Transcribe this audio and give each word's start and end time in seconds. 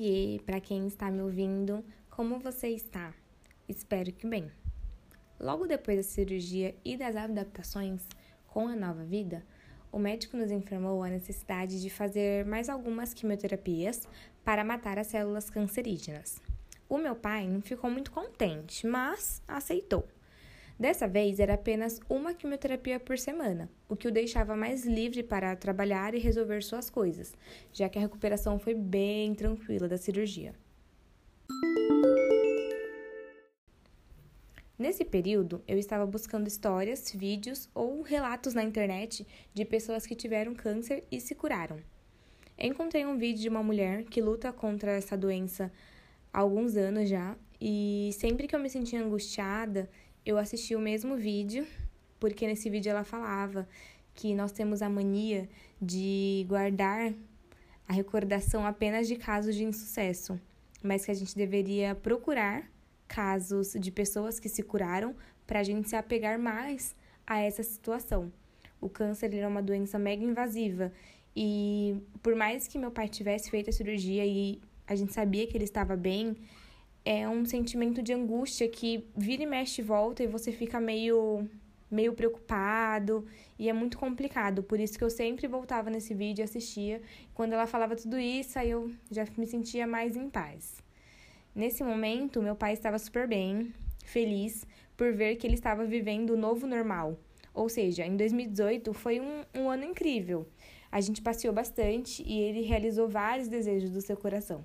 Oiê, 0.00 0.40
para 0.46 0.58
quem 0.62 0.86
está 0.86 1.10
me 1.10 1.20
ouvindo, 1.20 1.84
como 2.08 2.38
você 2.38 2.68
está? 2.68 3.12
Espero 3.68 4.10
que 4.10 4.26
bem. 4.26 4.50
Logo 5.38 5.66
depois 5.66 5.98
da 5.98 6.02
cirurgia 6.02 6.74
e 6.82 6.96
das 6.96 7.14
adaptações 7.14 8.08
com 8.46 8.66
a 8.66 8.74
nova 8.74 9.04
vida, 9.04 9.44
o 9.92 9.98
médico 9.98 10.38
nos 10.38 10.50
informou 10.50 11.02
a 11.02 11.10
necessidade 11.10 11.82
de 11.82 11.90
fazer 11.90 12.46
mais 12.46 12.70
algumas 12.70 13.12
quimioterapias 13.12 14.08
para 14.42 14.64
matar 14.64 14.98
as 14.98 15.08
células 15.08 15.50
cancerígenas. 15.50 16.40
O 16.88 16.96
meu 16.96 17.14
pai 17.14 17.46
não 17.46 17.60
ficou 17.60 17.90
muito 17.90 18.10
contente, 18.10 18.86
mas 18.86 19.42
aceitou. 19.46 20.08
Dessa 20.80 21.06
vez 21.06 21.38
era 21.38 21.52
apenas 21.52 22.00
uma 22.08 22.32
quimioterapia 22.32 22.98
por 22.98 23.18
semana, 23.18 23.70
o 23.86 23.94
que 23.94 24.08
o 24.08 24.10
deixava 24.10 24.56
mais 24.56 24.86
livre 24.86 25.22
para 25.22 25.54
trabalhar 25.54 26.14
e 26.14 26.18
resolver 26.18 26.62
suas 26.62 26.88
coisas, 26.88 27.34
já 27.70 27.86
que 27.86 27.98
a 27.98 28.00
recuperação 28.00 28.58
foi 28.58 28.72
bem 28.72 29.34
tranquila 29.34 29.86
da 29.86 29.98
cirurgia. 29.98 30.54
Nesse 34.78 35.04
período, 35.04 35.62
eu 35.68 35.76
estava 35.76 36.06
buscando 36.06 36.48
histórias, 36.48 37.12
vídeos 37.14 37.68
ou 37.74 38.00
relatos 38.00 38.54
na 38.54 38.64
internet 38.64 39.26
de 39.52 39.66
pessoas 39.66 40.06
que 40.06 40.14
tiveram 40.14 40.54
câncer 40.54 41.04
e 41.12 41.20
se 41.20 41.34
curaram. 41.34 41.76
Encontrei 42.58 43.04
um 43.04 43.18
vídeo 43.18 43.42
de 43.42 43.50
uma 43.50 43.62
mulher 43.62 44.04
que 44.04 44.22
luta 44.22 44.50
contra 44.50 44.92
essa 44.92 45.14
doença 45.14 45.70
há 46.32 46.38
alguns 46.38 46.74
anos 46.74 47.06
já, 47.06 47.36
e 47.60 48.08
sempre 48.14 48.48
que 48.48 48.56
eu 48.56 48.60
me 48.60 48.70
sentia 48.70 49.04
angustiada 49.04 49.90
eu 50.24 50.38
assisti 50.38 50.74
o 50.74 50.80
mesmo 50.80 51.16
vídeo, 51.16 51.66
porque 52.18 52.46
nesse 52.46 52.68
vídeo 52.68 52.90
ela 52.90 53.04
falava 53.04 53.68
que 54.14 54.34
nós 54.34 54.52
temos 54.52 54.82
a 54.82 54.88
mania 54.88 55.48
de 55.80 56.44
guardar 56.48 57.14
a 57.88 57.92
recordação 57.92 58.66
apenas 58.66 59.08
de 59.08 59.16
casos 59.16 59.54
de 59.54 59.64
insucesso, 59.64 60.40
mas 60.82 61.04
que 61.04 61.10
a 61.10 61.14
gente 61.14 61.36
deveria 61.36 61.94
procurar 61.94 62.70
casos 63.08 63.72
de 63.72 63.90
pessoas 63.90 64.38
que 64.38 64.48
se 64.48 64.62
curaram 64.62 65.16
para 65.46 65.60
a 65.60 65.62
gente 65.62 65.88
se 65.88 65.96
apegar 65.96 66.38
mais 66.38 66.94
a 67.26 67.40
essa 67.40 67.62
situação. 67.62 68.32
O 68.80 68.88
câncer 68.88 69.34
é 69.34 69.46
uma 69.46 69.62
doença 69.62 69.98
mega 69.98 70.24
invasiva 70.24 70.92
e 71.34 71.96
por 72.22 72.34
mais 72.34 72.68
que 72.68 72.78
meu 72.78 72.90
pai 72.90 73.08
tivesse 73.08 73.50
feito 73.50 73.70
a 73.70 73.72
cirurgia 73.72 74.24
e 74.24 74.60
a 74.86 74.94
gente 74.94 75.12
sabia 75.12 75.46
que 75.46 75.56
ele 75.56 75.64
estava 75.64 75.96
bem, 75.96 76.36
é 77.10 77.28
um 77.28 77.44
sentimento 77.44 78.00
de 78.00 78.12
angústia 78.12 78.68
que 78.68 79.04
vira 79.16 79.42
e 79.42 79.46
mexe 79.46 79.80
e 79.80 79.84
volta 79.84 80.22
e 80.22 80.28
você 80.28 80.52
fica 80.52 80.78
meio 80.78 81.44
meio 81.90 82.12
preocupado 82.12 83.26
e 83.58 83.68
é 83.68 83.72
muito 83.72 83.98
complicado. 83.98 84.62
Por 84.62 84.78
isso 84.78 84.96
que 84.96 85.02
eu 85.02 85.10
sempre 85.10 85.48
voltava 85.48 85.90
nesse 85.90 86.14
vídeo 86.14 86.40
e 86.40 86.44
assistia. 86.44 87.02
Quando 87.34 87.52
ela 87.52 87.66
falava 87.66 87.96
tudo 87.96 88.16
isso, 88.16 88.56
aí 88.60 88.70
eu 88.70 88.92
já 89.10 89.26
me 89.36 89.44
sentia 89.44 89.88
mais 89.88 90.14
em 90.14 90.30
paz. 90.30 90.80
Nesse 91.52 91.82
momento, 91.82 92.40
meu 92.40 92.54
pai 92.54 92.74
estava 92.74 92.96
super 92.96 93.26
bem, 93.26 93.74
feliz 94.04 94.64
por 94.96 95.12
ver 95.12 95.34
que 95.34 95.48
ele 95.48 95.54
estava 95.54 95.84
vivendo 95.84 96.30
o 96.30 96.36
novo 96.36 96.64
normal. 96.64 97.18
Ou 97.52 97.68
seja, 97.68 98.06
em 98.06 98.16
2018 98.16 98.94
foi 98.94 99.18
um, 99.18 99.42
um 99.52 99.68
ano 99.68 99.82
incrível. 99.82 100.46
A 100.92 101.00
gente 101.00 101.20
passeou 101.20 101.52
bastante 101.52 102.22
e 102.24 102.38
ele 102.40 102.60
realizou 102.60 103.08
vários 103.08 103.48
desejos 103.48 103.90
do 103.90 104.00
seu 104.00 104.16
coração. 104.16 104.64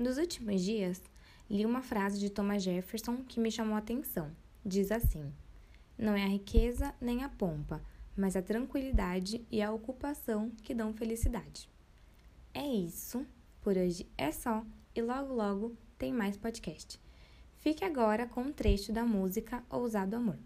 Nos 0.00 0.16
últimos 0.16 0.62
dias, 0.62 1.02
li 1.50 1.66
uma 1.66 1.82
frase 1.82 2.18
de 2.18 2.30
Thomas 2.30 2.62
Jefferson 2.62 3.18
que 3.18 3.38
me 3.38 3.50
chamou 3.50 3.74
a 3.74 3.80
atenção. 3.80 4.34
Diz 4.64 4.90
assim: 4.90 5.30
Não 5.98 6.14
é 6.14 6.24
a 6.24 6.28
riqueza 6.28 6.94
nem 6.98 7.22
a 7.22 7.28
pompa, 7.28 7.82
mas 8.16 8.34
a 8.34 8.40
tranquilidade 8.40 9.46
e 9.50 9.60
a 9.60 9.70
ocupação 9.70 10.52
que 10.62 10.72
dão 10.72 10.94
felicidade. 10.94 11.68
É 12.54 12.66
isso, 12.66 13.26
por 13.60 13.76
hoje 13.76 14.08
é 14.16 14.32
só 14.32 14.64
e 14.94 15.02
logo 15.02 15.34
logo 15.34 15.76
tem 15.98 16.14
mais 16.14 16.34
podcast. 16.34 16.98
Fique 17.58 17.84
agora 17.84 18.26
com 18.26 18.40
um 18.40 18.52
trecho 18.54 18.94
da 18.94 19.04
música 19.04 19.62
Ousado 19.68 20.16
Amor. 20.16 20.38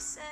say 0.00 0.29